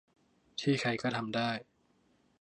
[0.61, 1.49] ที่ใครก็ทำได้